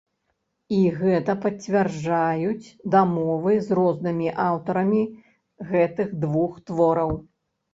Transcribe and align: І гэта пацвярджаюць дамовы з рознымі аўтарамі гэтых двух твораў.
І 0.77 0.77
гэта 1.01 1.35
пацвярджаюць 1.43 2.73
дамовы 2.95 3.53
з 3.67 3.79
рознымі 3.83 4.33
аўтарамі 4.49 5.03
гэтых 5.69 6.17
двух 6.25 6.51
твораў. 6.73 7.17